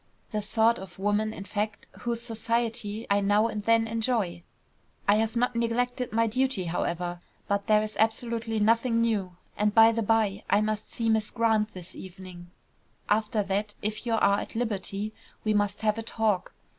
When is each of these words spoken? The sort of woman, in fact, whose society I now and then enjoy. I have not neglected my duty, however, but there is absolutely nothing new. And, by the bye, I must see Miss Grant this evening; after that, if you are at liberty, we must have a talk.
The 0.31 0.41
sort 0.41 0.79
of 0.79 0.97
woman, 0.97 1.31
in 1.31 1.43
fact, 1.43 1.85
whose 1.99 2.23
society 2.23 3.05
I 3.11 3.19
now 3.21 3.45
and 3.45 3.61
then 3.65 3.85
enjoy. 3.87 4.41
I 5.07 5.17
have 5.17 5.35
not 5.35 5.55
neglected 5.55 6.11
my 6.11 6.25
duty, 6.25 6.63
however, 6.63 7.21
but 7.47 7.67
there 7.67 7.83
is 7.83 7.95
absolutely 7.97 8.59
nothing 8.59 8.99
new. 8.99 9.37
And, 9.55 9.75
by 9.75 9.91
the 9.91 10.01
bye, 10.01 10.43
I 10.49 10.59
must 10.59 10.91
see 10.91 11.07
Miss 11.07 11.29
Grant 11.29 11.73
this 11.75 11.93
evening; 11.95 12.49
after 13.09 13.43
that, 13.43 13.75
if 13.83 14.03
you 14.07 14.13
are 14.13 14.39
at 14.39 14.55
liberty, 14.55 15.13
we 15.43 15.53
must 15.53 15.81
have 15.81 15.99
a 15.99 16.01
talk. 16.01 16.51